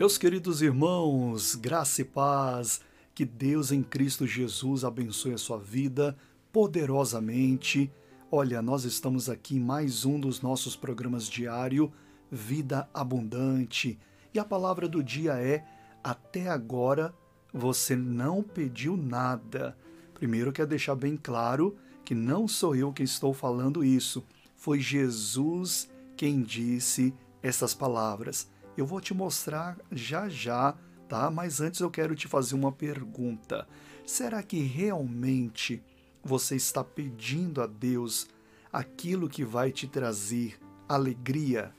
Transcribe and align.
Meus 0.00 0.16
queridos 0.16 0.62
irmãos, 0.62 1.54
graça 1.54 2.00
e 2.00 2.06
paz, 2.06 2.80
que 3.14 3.22
Deus 3.22 3.70
em 3.70 3.82
Cristo 3.82 4.26
Jesus 4.26 4.82
abençoe 4.82 5.34
a 5.34 5.36
sua 5.36 5.58
vida 5.58 6.16
poderosamente. 6.50 7.92
Olha, 8.32 8.62
nós 8.62 8.84
estamos 8.84 9.28
aqui 9.28 9.56
em 9.56 9.60
mais 9.60 10.06
um 10.06 10.18
dos 10.18 10.40
nossos 10.40 10.74
programas 10.74 11.28
diário, 11.28 11.92
Vida 12.32 12.88
Abundante, 12.94 13.98
e 14.32 14.38
a 14.38 14.44
palavra 14.44 14.88
do 14.88 15.04
dia 15.04 15.34
é: 15.34 15.66
Até 16.02 16.48
agora 16.48 17.14
você 17.52 17.94
não 17.94 18.42
pediu 18.42 18.96
nada. 18.96 19.76
Primeiro, 20.14 20.50
quero 20.50 20.68
deixar 20.68 20.94
bem 20.94 21.14
claro 21.14 21.76
que 22.06 22.14
não 22.14 22.48
sou 22.48 22.74
eu 22.74 22.90
que 22.90 23.02
estou 23.02 23.34
falando 23.34 23.84
isso, 23.84 24.24
foi 24.56 24.80
Jesus 24.80 25.90
quem 26.16 26.40
disse 26.40 27.12
essas 27.42 27.74
palavras. 27.74 28.48
Eu 28.80 28.86
vou 28.86 28.98
te 28.98 29.12
mostrar 29.12 29.76
já 29.92 30.26
já, 30.30 30.74
tá? 31.06 31.30
Mas 31.30 31.60
antes 31.60 31.80
eu 31.80 31.90
quero 31.90 32.16
te 32.16 32.26
fazer 32.26 32.54
uma 32.54 32.72
pergunta. 32.72 33.68
Será 34.06 34.42
que 34.42 34.58
realmente 34.60 35.82
você 36.24 36.56
está 36.56 36.82
pedindo 36.82 37.60
a 37.60 37.66
Deus 37.66 38.26
aquilo 38.72 39.28
que 39.28 39.44
vai 39.44 39.70
te 39.70 39.86
trazer 39.86 40.58
alegria, 40.88 41.74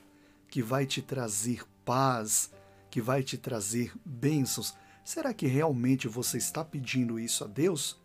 que 0.46 0.62
vai 0.62 0.86
te 0.86 1.02
trazer 1.02 1.64
paz, 1.84 2.52
que 2.88 3.00
vai 3.00 3.24
te 3.24 3.36
trazer 3.36 3.92
bênçãos? 4.04 4.72
Será 5.04 5.34
que 5.34 5.48
realmente 5.48 6.06
você 6.06 6.38
está 6.38 6.64
pedindo 6.64 7.18
isso 7.18 7.42
a 7.42 7.48
Deus? 7.48 8.00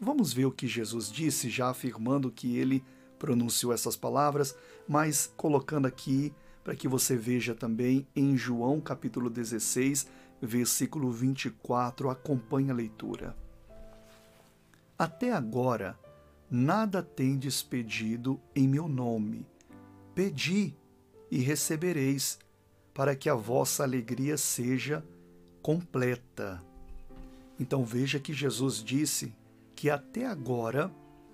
Vamos 0.00 0.32
ver 0.32 0.46
o 0.46 0.50
que 0.50 0.66
Jesus 0.66 1.08
disse, 1.08 1.48
já 1.48 1.70
afirmando 1.70 2.32
que 2.32 2.56
ele 2.56 2.84
pronunciou 3.16 3.72
essas 3.72 3.94
palavras, 3.94 4.56
mas 4.88 5.32
colocando 5.36 5.86
aqui 5.86 6.34
para 6.64 6.74
que 6.74 6.88
você 6.88 7.14
veja 7.14 7.54
também 7.54 8.08
em 8.16 8.36
João 8.38 8.80
capítulo 8.80 9.28
16, 9.28 10.08
versículo 10.40 11.12
24, 11.12 12.08
acompanhe 12.08 12.70
a 12.70 12.74
leitura. 12.74 13.36
Até 14.98 15.30
agora, 15.30 15.98
nada 16.50 17.02
tendes 17.02 17.62
pedido 17.62 18.40
em 18.56 18.66
meu 18.66 18.88
nome. 18.88 19.46
Pedi 20.14 20.74
e 21.30 21.38
recebereis, 21.38 22.38
para 22.94 23.14
que 23.14 23.28
a 23.28 23.34
vossa 23.34 23.82
alegria 23.82 24.38
seja 24.38 25.04
completa. 25.60 26.62
Então 27.58 27.84
veja 27.84 28.18
que 28.18 28.32
Jesus 28.32 28.82
disse 28.82 29.34
que 29.74 29.90
até 29.90 30.26
agora 30.26 30.90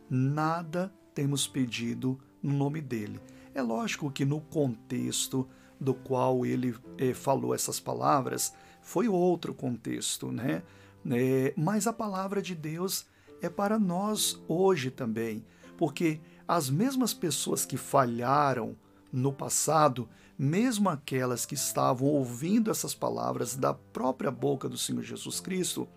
nada 0.08 0.92
temos 1.14 1.46
pedido 1.46 2.18
no 2.42 2.52
nome 2.52 2.80
dele. 2.80 3.20
É 3.54 3.62
lógico 3.62 4.10
que 4.10 4.24
no 4.24 4.40
contexto 4.40 5.48
do 5.80 5.94
qual 5.94 6.44
ele 6.44 6.74
eh, 6.98 7.14
falou 7.14 7.54
essas 7.54 7.80
palavras 7.80 8.54
foi 8.82 9.08
outro 9.08 9.54
contexto, 9.54 10.30
né? 10.30 10.62
É, 11.10 11.54
mas 11.56 11.86
a 11.86 11.92
palavra 11.92 12.42
de 12.42 12.54
Deus 12.54 13.06
é 13.40 13.48
para 13.48 13.78
nós 13.78 14.40
hoje 14.46 14.90
também, 14.90 15.44
porque 15.78 16.20
as 16.46 16.68
mesmas 16.68 17.14
pessoas 17.14 17.64
que 17.64 17.76
falharam 17.76 18.76
no 19.12 19.32
passado, 19.32 20.08
mesmo 20.38 20.88
aquelas 20.88 21.46
que 21.46 21.54
estavam 21.54 22.08
ouvindo 22.08 22.70
essas 22.70 22.94
palavras 22.94 23.56
da 23.56 23.72
própria 23.72 24.30
boca 24.30 24.68
do 24.68 24.76
Senhor 24.76 25.02
Jesus 25.02 25.40
Cristo, 25.40 25.88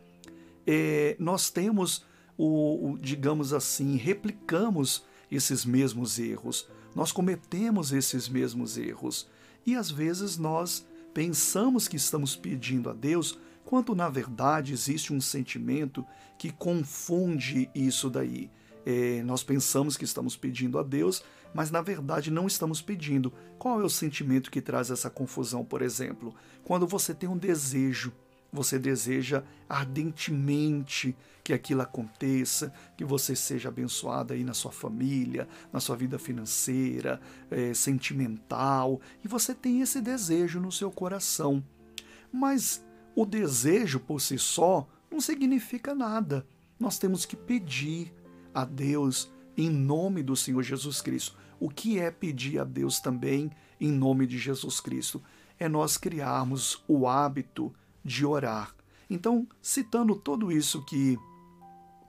é, 0.65 1.15
nós 1.19 1.49
temos 1.49 2.05
o, 2.38 2.91
o, 2.91 2.97
digamos 2.97 3.53
assim, 3.53 3.97
replicamos 3.97 5.03
esses 5.31 5.66
mesmos 5.66 6.19
erros. 6.19 6.67
Nós 6.95 7.11
cometemos 7.11 7.91
esses 7.91 8.29
mesmos 8.29 8.77
erros 8.77 9.27
e 9.66 9.75
às 9.75 9.89
vezes 9.89 10.38
nós 10.38 10.85
pensamos 11.13 11.88
que 11.88 11.95
estamos 11.95 12.35
pedindo 12.35 12.89
a 12.89 12.93
Deus, 12.93 13.38
quando 13.66 13.95
na 13.95 14.09
verdade 14.09 14.73
existe 14.73 15.13
um 15.13 15.21
sentimento 15.21 16.06
que 16.38 16.51
confunde 16.51 17.69
isso 17.73 18.09
daí. 18.09 18.50
É, 18.85 19.23
nós 19.23 19.44
pensamos 19.44 19.95
que 19.95 20.03
estamos 20.03 20.35
pedindo 20.35 20.78
a 20.78 20.84
Deus, 20.84 21.23
mas 21.53 21.72
na 21.72 21.81
verdade 21.81 22.29
não 22.29 22.47
estamos 22.47 22.81
pedindo. 22.81 23.31
Qual 23.57 23.79
é 23.79 23.84
o 23.84 23.90
sentimento 23.90 24.51
que 24.51 24.61
traz 24.61 24.91
essa 24.91 25.09
confusão, 25.09 25.63
por 25.63 25.81
exemplo? 25.81 26.35
Quando 26.63 26.85
você 26.85 27.13
tem 27.13 27.29
um 27.29 27.38
desejo 27.38 28.11
você 28.53 28.78
deseja 28.78 29.44
ardentemente 29.68 31.16
que 31.44 31.52
aquilo 31.52 31.81
aconteça, 31.81 32.72
que 32.96 33.03
você 33.03 33.36
seja 33.36 33.69
abençoado 33.69 34.31
aí 34.31 34.44
na 34.44 34.53
sua 34.53 34.72
família, 34.72 35.47
na 35.74 35.80
sua 35.80 35.97
vida 35.97 36.19
financeira, 36.19 37.19
é, 37.50 37.74
sentimental, 37.74 39.02
e 39.25 39.28
você 39.28 39.56
tem 39.56 39.81
esse 39.81 40.00
desejo 40.00 40.59
no 40.59 40.72
seu 40.72 40.91
coração. 40.91 41.64
Mas 42.31 42.86
o 43.16 43.25
desejo 43.25 44.00
por 44.00 44.22
si 44.22 44.38
só 44.38 44.88
não 45.12 45.20
significa 45.20 45.94
nada. 45.94 46.46
Nós 46.80 46.97
temos 46.97 47.25
que 47.25 47.35
pedir 47.35 48.14
a 48.53 48.64
Deus 48.64 49.31
em 49.58 49.70
nome 49.70 50.22
do 50.24 50.35
Senhor 50.35 50.62
Jesus 50.64 51.02
Cristo. 51.02 51.35
O 51.59 51.70
que 51.70 52.00
é 52.00 52.12
pedir 52.12 52.59
a 52.59 52.64
Deus 52.64 53.00
também 53.00 53.52
em 53.80 53.91
nome 53.91 54.28
de 54.28 54.38
Jesus 54.38 54.80
Cristo? 54.80 55.22
É 55.59 55.70
nós 55.70 55.97
criarmos 55.97 56.84
o 56.88 57.08
hábito 57.08 57.74
de 58.03 58.25
orar. 58.25 58.75
Então, 59.09 59.47
citando 59.62 60.16
tudo 60.16 60.52
isso 60.52 60.84
que. 60.86 61.18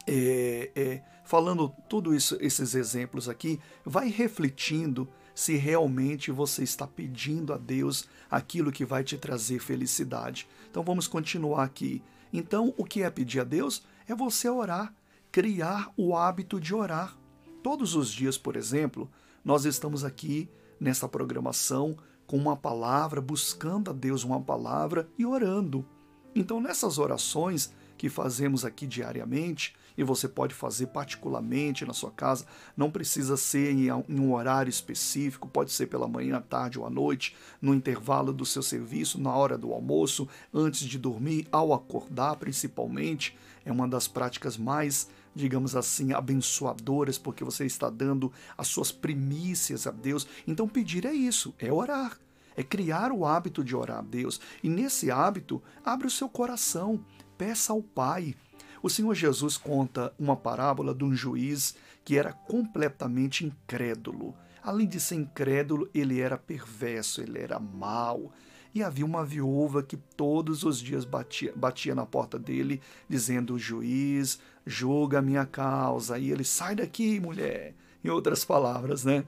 É, 0.07 0.71
é, 0.75 1.03
falando 1.25 1.73
tudo 1.89 2.15
isso, 2.15 2.37
esses 2.41 2.75
exemplos 2.75 3.29
aqui, 3.29 3.59
vai 3.85 4.09
refletindo 4.09 5.09
se 5.35 5.57
realmente 5.57 6.31
você 6.31 6.63
está 6.63 6.87
pedindo 6.87 7.53
a 7.53 7.57
Deus 7.57 8.07
aquilo 8.31 8.71
que 8.71 8.85
vai 8.85 9.03
te 9.03 9.17
trazer 9.17 9.59
felicidade. 9.59 10.47
Então 10.71 10.83
vamos 10.83 11.09
continuar 11.09 11.65
aqui. 11.65 12.03
Então, 12.33 12.75
o 12.77 12.85
que 12.85 13.03
é 13.03 13.11
pedir 13.11 13.41
a 13.41 13.45
Deus? 13.45 13.83
É 14.07 14.15
você 14.15 14.49
orar, 14.49 14.95
criar 15.33 15.93
o 15.97 16.17
hábito 16.17 16.61
de 16.61 16.75
orar. 16.75 17.17
Todos 17.63 17.95
os 17.95 18.11
dias, 18.11 18.37
por 18.37 18.57
exemplo, 18.57 19.11
nós 19.45 19.65
estamos 19.65 20.05
aqui 20.05 20.49
nessa 20.79 21.09
programação 21.09 21.97
com 22.35 22.39
uma 22.39 22.57
palavra, 22.57 23.21
buscando 23.21 23.91
a 23.91 23.93
Deus 23.93 24.25
uma 24.25 24.41
palavra 24.41 25.09
e 25.17 25.25
orando. 25.25 25.87
Então, 26.35 26.61
nessas 26.61 26.99
orações 26.99 27.73
que 27.97 28.09
fazemos 28.09 28.65
aqui 28.65 28.89
diariamente, 28.89 29.77
e 29.97 30.03
você 30.03 30.27
pode 30.27 30.53
fazer 30.53 30.89
particularmente 30.89 31.87
na 31.87 31.93
sua 31.93 32.11
casa, 32.11 32.45
não 32.77 32.91
precisa 32.91 33.37
ser 33.37 33.71
em 33.71 33.89
um 34.09 34.33
horário 34.33 34.69
específico, 34.69 35.47
pode 35.47 35.71
ser 35.71 35.87
pela 35.87 36.09
manhã, 36.09 36.39
à 36.39 36.41
tarde 36.41 36.77
ou 36.77 36.85
à 36.85 36.91
noite, 36.91 37.37
no 37.63 37.73
intervalo 37.73 38.33
do 38.33 38.45
seu 38.45 38.65
serviço, 38.65 39.21
na 39.21 39.33
hora 39.33 39.57
do 39.57 39.73
almoço, 39.73 40.27
antes 40.53 40.81
de 40.81 40.99
dormir, 40.99 41.47
ao 41.53 41.73
acordar, 41.73 42.35
principalmente. 42.35 43.39
É 43.65 43.71
uma 43.71 43.87
das 43.87 44.09
práticas 44.09 44.57
mais 44.57 45.09
digamos 45.37 45.75
assim, 45.75 46.13
abençoadoras, 46.13 47.19
porque 47.19 47.43
você 47.43 47.67
está 47.67 47.91
dando 47.91 48.33
as 48.57 48.69
suas 48.69 48.93
primícias 48.93 49.85
a 49.85 49.91
Deus. 49.91 50.29
Então, 50.47 50.69
pedir 50.69 51.05
é 51.05 51.13
isso, 51.13 51.53
é 51.59 51.73
orar 51.73 52.17
é 52.57 52.63
criar 52.63 53.13
o 53.13 53.25
hábito 53.25 53.65
de 53.65 53.75
orar 53.75 53.99
a 53.99 54.03
Deus. 54.03 54.41
E 54.63 54.69
nesse 54.69 55.11
hábito, 55.11 55.63
abre 55.85 56.07
o 56.07 56.11
seu 56.11 56.29
coração, 56.29 57.05
peça 57.37 57.73
ao 57.73 57.83
Pai. 57.83 58.35
O 58.83 58.91
Senhor 58.91 59.15
Jesus 59.15 59.57
conta 59.57 60.13
uma 60.19 60.37
parábola 60.37 60.95
de 60.95 61.05
um 61.05 61.15
juiz 61.15 61.75
que 62.05 62.19
era 62.19 62.33
completamente 62.33 63.45
incrédulo. 63.45 64.35
Além 64.63 64.87
de 64.87 65.01
ser 65.01 65.17
incrédulo, 65.17 65.89
ele 65.95 66.21
era 66.21 66.39
perverso, 66.39 67.21
ele 67.21 67.39
era 67.39 67.59
mau. 67.59 68.33
E 68.75 68.83
havia 68.83 69.07
uma 69.07 69.25
viúva 69.25 69.83
que 69.83 69.97
todos 69.97 70.65
os 70.65 70.81
dias 70.81 71.05
batia, 71.05 71.53
batia 71.55 71.95
na 71.95 72.05
porta 72.05 72.39
dele, 72.39 72.81
dizendo: 73.09 73.59
Juiz, 73.59 74.39
julga 74.67 75.21
a 75.21 75.23
minha 75.23 75.47
causa. 75.47 76.19
E 76.19 76.31
ele: 76.31 76.45
Sai 76.45 76.75
daqui, 76.75 77.21
mulher. 77.21 77.75
Em 78.03 78.11
outras 78.11 78.45
palavras, 78.45 79.05
né? 79.05 79.25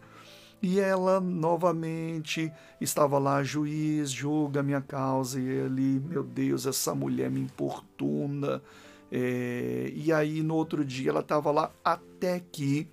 E 0.66 0.80
ela 0.80 1.20
novamente 1.20 2.52
estava 2.80 3.20
lá, 3.20 3.40
juiz, 3.40 4.10
julga 4.10 4.64
minha 4.64 4.80
causa. 4.80 5.40
E 5.40 5.44
ele, 5.46 6.00
meu 6.00 6.24
Deus, 6.24 6.66
essa 6.66 6.92
mulher 6.92 7.30
me 7.30 7.38
importuna. 7.38 8.60
É, 9.08 9.92
e 9.94 10.12
aí 10.12 10.42
no 10.42 10.56
outro 10.56 10.84
dia 10.84 11.10
ela 11.10 11.20
estava 11.20 11.52
lá 11.52 11.72
até 11.84 12.40
que 12.40 12.88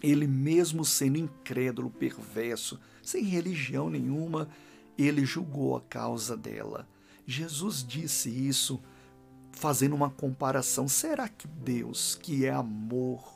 ele, 0.00 0.28
mesmo 0.28 0.84
sendo 0.84 1.18
incrédulo, 1.18 1.90
perverso, 1.90 2.78
sem 3.02 3.24
religião 3.24 3.90
nenhuma, 3.90 4.48
ele 4.96 5.26
julgou 5.26 5.76
a 5.76 5.80
causa 5.80 6.36
dela. 6.36 6.86
Jesus 7.26 7.84
disse 7.84 8.30
isso 8.30 8.80
fazendo 9.50 9.96
uma 9.96 10.08
comparação. 10.08 10.86
Será 10.86 11.28
que 11.28 11.48
Deus, 11.48 12.14
que 12.14 12.46
é 12.46 12.52
amor, 12.52 13.35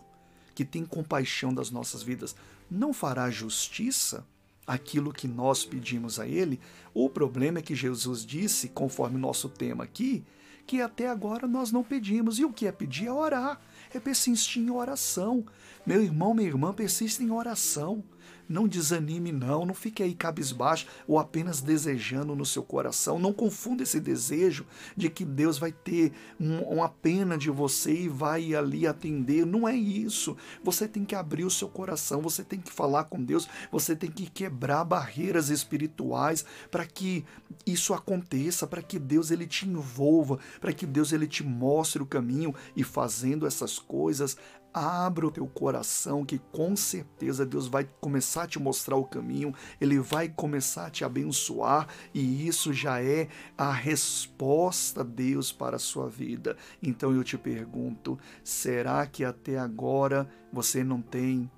que 0.60 0.64
tem 0.66 0.84
compaixão 0.84 1.54
das 1.54 1.70
nossas 1.70 2.02
vidas, 2.02 2.36
não 2.70 2.92
fará 2.92 3.30
justiça 3.30 4.26
aquilo 4.66 5.10
que 5.10 5.26
nós 5.26 5.64
pedimos 5.64 6.20
a 6.20 6.28
Ele? 6.28 6.60
O 6.92 7.08
problema 7.08 7.60
é 7.60 7.62
que 7.62 7.74
Jesus 7.74 8.26
disse, 8.26 8.68
conforme 8.68 9.16
o 9.16 9.20
nosso 9.20 9.48
tema 9.48 9.84
aqui, 9.84 10.22
que 10.66 10.82
até 10.82 11.08
agora 11.08 11.46
nós 11.46 11.72
não 11.72 11.82
pedimos. 11.82 12.38
E 12.38 12.44
o 12.44 12.52
que 12.52 12.66
é 12.66 12.72
pedir 12.72 13.06
é 13.06 13.12
orar, 13.12 13.58
é 13.94 13.98
persistir 13.98 14.62
em 14.62 14.70
oração. 14.70 15.46
Meu 15.86 16.02
irmão, 16.02 16.34
minha 16.34 16.46
irmã, 16.46 16.74
persista 16.74 17.22
em 17.22 17.30
oração. 17.30 18.04
Não 18.50 18.66
desanime, 18.66 19.30
não. 19.30 19.64
Não 19.64 19.74
fique 19.74 20.02
aí 20.02 20.12
cabisbaixo 20.12 20.88
ou 21.06 21.20
apenas 21.20 21.60
desejando 21.60 22.34
no 22.34 22.44
seu 22.44 22.64
coração. 22.64 23.16
Não 23.16 23.32
confunda 23.32 23.84
esse 23.84 24.00
desejo 24.00 24.66
de 24.96 25.08
que 25.08 25.24
Deus 25.24 25.56
vai 25.56 25.70
ter 25.70 26.12
um, 26.38 26.58
uma 26.62 26.88
pena 26.88 27.38
de 27.38 27.48
você 27.48 27.92
e 27.92 28.08
vai 28.08 28.52
ali 28.52 28.88
atender. 28.88 29.46
Não 29.46 29.68
é 29.68 29.76
isso. 29.76 30.36
Você 30.64 30.88
tem 30.88 31.04
que 31.04 31.14
abrir 31.14 31.44
o 31.44 31.50
seu 31.50 31.68
coração, 31.68 32.20
você 32.20 32.42
tem 32.42 32.58
que 32.58 32.72
falar 32.72 33.04
com 33.04 33.22
Deus, 33.22 33.48
você 33.70 33.94
tem 33.94 34.10
que 34.10 34.28
quebrar 34.28 34.84
barreiras 34.84 35.48
espirituais 35.48 36.44
para 36.72 36.84
que 36.84 37.24
isso 37.64 37.94
aconteça, 37.94 38.66
para 38.66 38.82
que 38.82 38.98
Deus 38.98 39.30
ele 39.30 39.46
te 39.46 39.68
envolva, 39.68 40.40
para 40.60 40.72
que 40.72 40.86
Deus 40.86 41.12
ele 41.12 41.28
te 41.28 41.44
mostre 41.44 42.02
o 42.02 42.06
caminho 42.06 42.52
e 42.74 42.82
fazendo 42.82 43.46
essas 43.46 43.78
coisas, 43.78 44.36
Abra 44.72 45.26
o 45.26 45.30
teu 45.30 45.46
coração, 45.46 46.24
que 46.24 46.38
com 46.52 46.76
certeza 46.76 47.44
Deus 47.44 47.66
vai 47.66 47.88
começar 48.00 48.44
a 48.44 48.46
te 48.46 48.58
mostrar 48.58 48.96
o 48.96 49.04
caminho, 49.04 49.52
Ele 49.80 49.98
vai 49.98 50.28
começar 50.28 50.86
a 50.86 50.90
te 50.90 51.04
abençoar, 51.04 51.88
e 52.14 52.46
isso 52.46 52.72
já 52.72 53.02
é 53.02 53.28
a 53.58 53.72
resposta, 53.72 55.02
Deus, 55.02 55.50
para 55.50 55.76
a 55.76 55.80
sua 55.80 56.08
vida. 56.08 56.56
Então 56.82 57.12
eu 57.12 57.24
te 57.24 57.36
pergunto: 57.36 58.18
será 58.44 59.06
que 59.06 59.24
até 59.24 59.58
agora 59.58 60.28
você 60.52 60.84
não 60.84 61.02
tem 61.02 61.50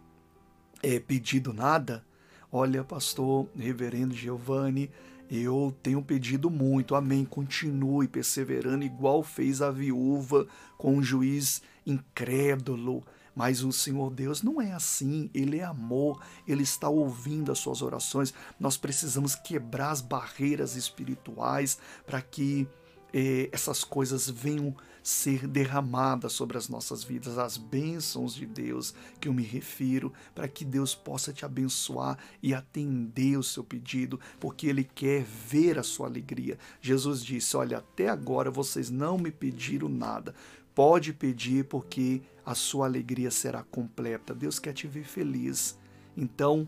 é, 0.83 0.99
pedido 0.99 1.53
nada? 1.53 2.05
Olha, 2.51 2.85
pastor, 2.85 3.49
reverendo 3.57 4.15
Giovanni, 4.15 4.91
eu 5.35 5.75
tenho 5.83 6.03
pedido 6.03 6.51
muito, 6.51 6.95
amém. 6.95 7.25
Continue 7.25 8.07
perseverando, 8.07 8.85
igual 8.85 9.23
fez 9.23 9.63
a 9.63 9.71
viúva 9.71 10.47
com 10.77 10.97
um 10.97 11.03
juiz 11.03 11.63
incrédulo. 11.87 13.03
Mas 13.35 13.65
o 13.65 13.73
Senhor 13.73 14.11
Deus 14.11 14.43
não 14.43 14.61
é 14.61 14.73
assim, 14.73 15.31
Ele 15.33 15.59
é 15.59 15.65
amor, 15.65 16.23
Ele 16.47 16.63
está 16.63 16.89
ouvindo 16.89 17.51
as 17.51 17.59
suas 17.59 17.81
orações. 17.81 18.35
Nós 18.61 18.77
precisamos 18.77 19.35
quebrar 19.35 19.91
as 19.91 20.03
barreiras 20.03 20.77
espirituais 20.77 21.79
para 22.05 22.21
que 22.21 22.69
eh, 23.13 23.49
essas 23.53 23.85
coisas 23.85 24.29
venham 24.29 24.75
ser 25.03 25.49
derramadas 25.49 26.33
sobre 26.33 26.57
as 26.57 26.69
nossas 26.69 27.03
vidas, 27.03 27.37
as 27.37 27.57
bênçãos 27.57 28.35
de 28.35 28.47
Deus 28.47 28.95
que 29.21 29.29
eu 29.29 29.33
me 29.33 29.43
refiro, 29.43 30.13
para 30.35 30.47
que 30.47 30.65
Deus 30.65 30.95
possa 30.95 31.33
te 31.33 31.45
abençoar 31.45 32.17
e 32.43 32.55
atender 32.55 33.37
o 33.37 33.43
seu 33.43 33.65
pedido, 33.65 34.21
porque 34.39 34.69
Ele 34.69 34.85
quer 34.85 35.25
ver 35.25 35.79
a 35.79 35.83
sua 35.83 36.07
alegria. 36.07 36.59
Jesus 36.81 37.25
disse: 37.25 37.57
Olha, 37.57 37.79
até 37.79 38.09
agora 38.09 38.51
vocês 38.51 38.91
não 38.91 39.19
me 39.19 39.31
pediram 39.31 39.89
nada. 39.89 40.35
Pode 40.75 41.13
pedir, 41.13 41.65
porque 41.65 42.23
a 42.47 42.55
sua 42.55 42.87
alegria 42.87 43.31
será 43.31 43.63
completa. 43.63 44.35
Deus 44.35 44.59
quer 44.59 44.73
te 44.73 44.87
ver 44.87 45.05
feliz. 45.05 45.79
Então, 46.17 46.67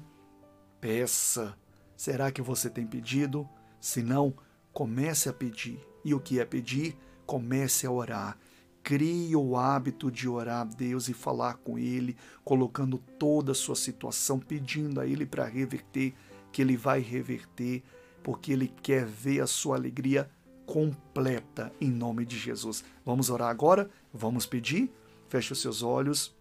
peça. 0.80 1.56
Será 1.96 2.30
que 2.30 2.42
você 2.42 2.68
tem 2.68 2.86
pedido? 2.86 3.48
Se 3.80 4.02
não, 4.02 4.34
comece 4.74 5.28
a 5.28 5.32
pedir. 5.32 5.78
E 6.04 6.12
o 6.12 6.20
que 6.20 6.40
é 6.40 6.44
pedir? 6.44 6.96
Comece 7.24 7.86
a 7.86 7.90
orar. 7.90 8.36
Crie 8.82 9.34
o 9.34 9.56
hábito 9.56 10.10
de 10.10 10.28
orar 10.28 10.60
a 10.60 10.64
Deus 10.64 11.08
e 11.08 11.14
falar 11.14 11.54
com 11.54 11.78
Ele, 11.78 12.14
colocando 12.44 12.98
toda 13.18 13.52
a 13.52 13.54
sua 13.54 13.76
situação, 13.76 14.38
pedindo 14.38 15.00
a 15.00 15.06
Ele 15.06 15.24
para 15.24 15.46
reverter, 15.46 16.12
que 16.52 16.60
Ele 16.60 16.76
vai 16.76 17.00
reverter, 17.00 17.82
porque 18.22 18.52
Ele 18.52 18.68
quer 18.82 19.06
ver 19.06 19.40
a 19.40 19.46
sua 19.46 19.76
alegria 19.76 20.28
completa 20.66 21.72
em 21.80 21.90
nome 21.90 22.26
de 22.26 22.38
Jesus. 22.38 22.84
Vamos 23.06 23.30
orar 23.30 23.48
agora? 23.48 23.88
Vamos 24.12 24.44
pedir? 24.44 24.92
Feche 25.28 25.52
os 25.52 25.62
seus 25.62 25.82
olhos. 25.82 26.34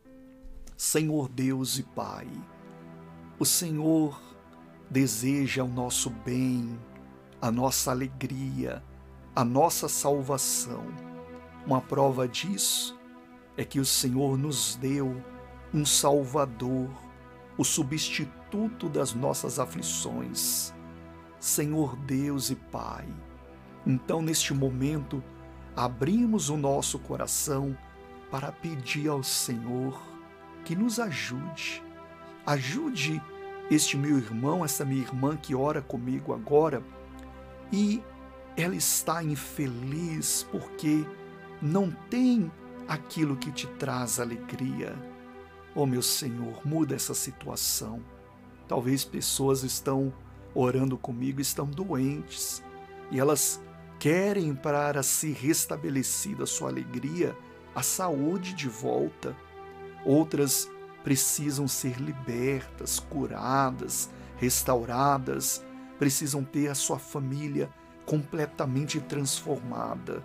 Senhor 0.75 1.29
Deus 1.29 1.77
e 1.77 1.83
Pai, 1.83 2.27
o 3.39 3.45
Senhor 3.45 4.19
deseja 4.89 5.63
o 5.63 5.67
nosso 5.67 6.09
bem, 6.09 6.77
a 7.43 7.51
nossa 7.51 7.91
alegria, 7.91 8.81
a 9.35 9.43
nossa 9.43 9.89
salvação. 9.89 10.85
Uma 11.67 11.81
prova 11.81 12.25
disso 12.25 12.97
é 13.57 13.65
que 13.65 13.81
o 13.81 13.85
Senhor 13.85 14.37
nos 14.37 14.77
deu 14.77 15.21
um 15.73 15.85
Salvador, 15.85 16.89
o 17.57 17.65
substituto 17.65 18.87
das 18.87 19.13
nossas 19.13 19.59
aflições. 19.59 20.73
Senhor 21.37 21.97
Deus 21.97 22.49
e 22.49 22.55
Pai, 22.55 23.05
então 23.85 24.21
neste 24.21 24.53
momento 24.53 25.21
abrimos 25.75 26.47
o 26.47 26.55
nosso 26.55 26.97
coração 26.97 27.77
para 28.31 28.53
pedir 28.53 29.09
ao 29.09 29.21
Senhor 29.21 30.01
que 30.63 30.77
nos 30.77 30.97
ajude. 30.97 31.83
Ajude 32.45 33.21
este 33.69 33.97
meu 33.97 34.17
irmão, 34.17 34.63
essa 34.63 34.85
minha 34.85 35.01
irmã 35.01 35.35
que 35.35 35.53
ora 35.53 35.81
comigo 35.81 36.33
agora 36.33 36.81
e 37.73 38.03
ela 38.55 38.75
está 38.75 39.23
infeliz 39.23 40.47
porque 40.51 41.03
não 41.59 41.89
tem 42.07 42.51
aquilo 42.87 43.35
que 43.35 43.51
te 43.51 43.65
traz 43.65 44.19
alegria. 44.19 44.95
Oh, 45.73 45.87
meu 45.87 46.03
Senhor, 46.03 46.61
muda 46.63 46.93
essa 46.93 47.15
situação. 47.15 47.99
Talvez 48.67 49.03
pessoas 49.03 49.63
estão 49.63 50.13
orando 50.53 50.99
comigo, 50.99 51.41
estão 51.41 51.65
doentes 51.65 52.63
e 53.09 53.19
elas 53.19 53.59
querem 53.97 54.53
para 54.53 55.01
se 55.01 55.31
restabelecida 55.31 56.45
sua 56.45 56.69
alegria, 56.69 57.35
a 57.73 57.81
saúde 57.81 58.53
de 58.53 58.69
volta. 58.69 59.35
Outras 60.05 60.69
precisam 61.03 61.67
ser 61.67 61.99
libertas, 61.99 62.99
curadas, 62.99 64.11
restauradas, 64.37 65.63
precisam 66.03 66.43
ter 66.43 66.67
a 66.67 66.75
sua 66.75 66.99
família 66.99 67.69
completamente 68.05 68.99
transformada. 68.99 70.21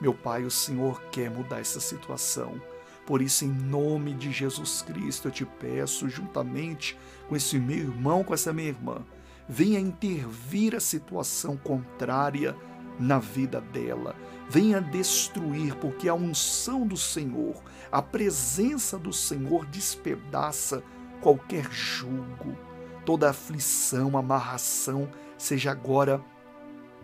Meu 0.00 0.14
Pai, 0.14 0.44
o 0.44 0.50
Senhor 0.50 0.98
quer 1.12 1.30
mudar 1.30 1.60
essa 1.60 1.78
situação. 1.78 2.58
Por 3.04 3.20
isso, 3.20 3.44
em 3.44 3.52
nome 3.52 4.14
de 4.14 4.32
Jesus 4.32 4.80
Cristo, 4.80 5.28
eu 5.28 5.32
te 5.32 5.44
peço, 5.44 6.08
juntamente 6.08 6.98
com 7.28 7.36
esse 7.36 7.58
meu 7.58 7.76
irmão, 7.76 8.24
com 8.24 8.32
essa 8.32 8.50
minha 8.50 8.68
irmã, 8.68 9.04
venha 9.46 9.78
intervir 9.78 10.74
a 10.74 10.80
situação 10.80 11.54
contrária 11.54 12.56
na 12.98 13.18
vida 13.18 13.60
dela. 13.60 14.16
Venha 14.48 14.80
destruir, 14.80 15.74
porque 15.74 16.08
a 16.08 16.14
unção 16.14 16.86
do 16.86 16.96
Senhor, 16.96 17.62
a 17.92 18.00
presença 18.00 18.98
do 18.98 19.12
Senhor 19.12 19.66
despedaça 19.66 20.82
qualquer 21.20 21.70
jugo, 21.70 22.56
toda 23.04 23.30
aflição, 23.30 24.16
amarração, 24.16 25.10
seja 25.36 25.70
agora 25.70 26.22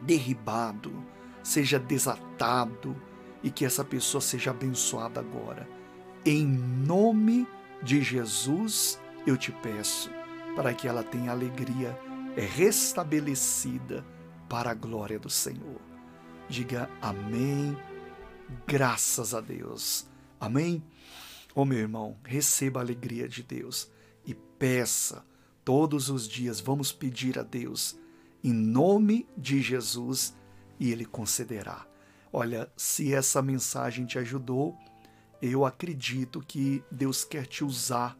derribado, 0.03 0.93
seja 1.43 1.79
desatado 1.79 2.97
e 3.43 3.51
que 3.51 3.65
essa 3.65 3.85
pessoa 3.85 4.21
seja 4.21 4.51
abençoada 4.51 5.21
agora. 5.21 5.69
Em 6.25 6.47
nome 6.47 7.47
de 7.83 8.03
Jesus, 8.03 9.01
eu 9.27 9.37
te 9.37 9.53
peço 9.53 10.11
para 10.55 10.75
que 10.75 10.89
ela 10.89 11.03
tenha 11.03 11.31
alegria 11.31 11.99
restabelecida 12.37 14.05
para 14.49 14.71
a 14.71 14.75
glória 14.75 15.19
do 15.19 15.31
Senhor. 15.31 15.81
Diga 16.49 16.89
amém, 17.01 17.77
graças 18.67 19.35
a 19.35 19.41
Deus. 19.41 20.07
Amém? 20.41 20.83
Ô 21.55 21.63
oh, 21.63 21.65
meu 21.65 21.79
irmão, 21.79 22.17
receba 22.25 22.81
a 22.81 22.83
alegria 22.83 23.29
de 23.29 23.43
Deus 23.43 23.91
e 24.25 24.35
peça 24.35 25.25
todos 25.67 26.09
os 26.11 26.29
dias, 26.29 26.61
vamos 26.61 26.93
pedir 26.93 27.41
a 27.41 27.43
Deus 27.43 27.99
em 28.45 28.53
nome 28.53 29.27
de 29.37 29.61
Jesus 29.61 30.33
e 30.79 30.93
Ele 30.93 31.05
concederá. 31.05 31.85
Olha, 32.33 32.71
se 32.77 33.13
essa 33.13 33.43
mensagem 33.43 34.07
te 34.07 34.17
ajudou, 34.17 34.79
eu 35.43 35.65
acredito 35.65 36.41
que 36.41 36.85
Deus 36.89 37.25
quer 37.25 37.47
te 37.47 37.65
usar 37.65 38.17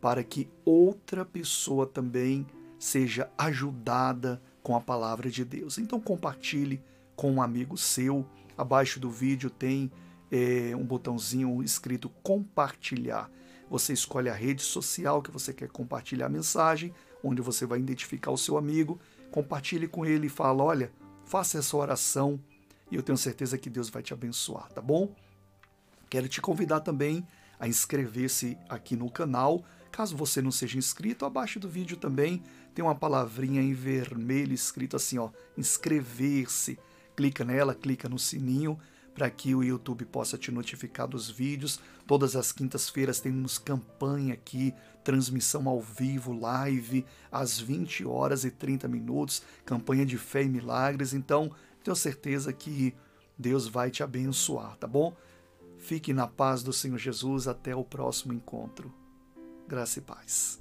para 0.00 0.24
que 0.24 0.48
outra 0.64 1.22
pessoa 1.22 1.86
também 1.86 2.46
seja 2.78 3.30
ajudada 3.36 4.42
com 4.62 4.74
a 4.74 4.80
palavra 4.80 5.28
de 5.28 5.44
Deus. 5.44 5.76
Então 5.76 6.00
compartilhe 6.00 6.82
com 7.14 7.30
um 7.30 7.42
amigo 7.42 7.76
seu. 7.76 8.26
Abaixo 8.56 8.98
do 8.98 9.10
vídeo 9.10 9.50
tem 9.50 9.92
é, 10.32 10.74
um 10.74 10.84
botãozinho 10.84 11.62
escrito 11.62 12.08
compartilhar. 12.22 13.30
Você 13.68 13.92
escolhe 13.92 14.28
a 14.28 14.34
rede 14.34 14.62
social 14.62 15.22
que 15.22 15.30
você 15.30 15.52
quer 15.52 15.68
compartilhar 15.68 16.26
a 16.26 16.30
mensagem, 16.30 16.94
onde 17.22 17.42
você 17.42 17.66
vai 17.66 17.78
identificar 17.78 18.30
o 18.30 18.38
seu 18.38 18.56
amigo 18.56 19.00
compartilhe 19.30 19.86
com 19.86 20.06
ele 20.06 20.26
e 20.26 20.30
fala: 20.30 20.62
olha, 20.62 20.90
faça 21.24 21.58
essa 21.58 21.76
oração 21.76 22.40
e 22.90 22.96
eu 22.96 23.02
tenho 23.02 23.18
certeza 23.18 23.58
que 23.58 23.68
Deus 23.68 23.90
vai 23.90 24.02
te 24.02 24.14
abençoar, 24.14 24.72
tá 24.72 24.80
bom? 24.80 25.14
Quero 26.08 26.28
te 26.28 26.40
convidar 26.40 26.80
também 26.80 27.26
a 27.58 27.66
inscrever-se 27.66 28.56
aqui 28.68 28.96
no 28.96 29.10
canal. 29.10 29.64
Caso 29.90 30.16
você 30.16 30.40
não 30.40 30.50
seja 30.50 30.78
inscrito, 30.78 31.24
abaixo 31.24 31.58
do 31.58 31.68
vídeo 31.68 31.96
também 31.96 32.42
tem 32.74 32.84
uma 32.84 32.94
palavrinha 32.94 33.60
em 33.60 33.72
vermelho 33.72 34.52
escrito 34.52 34.96
assim, 34.96 35.18
ó, 35.18 35.30
inscrever-se. 35.56 36.78
Clica 37.16 37.44
nela, 37.44 37.74
clica 37.74 38.08
no 38.08 38.18
sininho 38.18 38.78
para 39.16 39.30
que 39.30 39.54
o 39.54 39.64
YouTube 39.64 40.04
possa 40.04 40.36
te 40.36 40.52
notificar 40.52 41.08
dos 41.08 41.30
vídeos. 41.30 41.80
Todas 42.06 42.36
as 42.36 42.52
quintas-feiras 42.52 43.18
temos 43.18 43.56
campanha 43.56 44.34
aqui, 44.34 44.74
transmissão 45.02 45.66
ao 45.66 45.80
vivo, 45.80 46.38
live, 46.38 47.02
às 47.32 47.58
20 47.58 48.04
horas 48.04 48.44
e 48.44 48.50
30 48.50 48.86
minutos, 48.86 49.42
campanha 49.64 50.04
de 50.04 50.18
fé 50.18 50.42
e 50.42 50.48
milagres. 50.50 51.14
Então, 51.14 51.50
tenho 51.82 51.96
certeza 51.96 52.52
que 52.52 52.94
Deus 53.38 53.66
vai 53.66 53.90
te 53.90 54.02
abençoar, 54.02 54.76
tá 54.76 54.86
bom? 54.86 55.16
Fique 55.78 56.12
na 56.12 56.26
paz 56.26 56.62
do 56.62 56.72
Senhor 56.72 56.98
Jesus 56.98 57.48
até 57.48 57.74
o 57.74 57.82
próximo 57.82 58.34
encontro. 58.34 58.92
Graça 59.66 59.98
e 59.98 60.02
paz. 60.02 60.60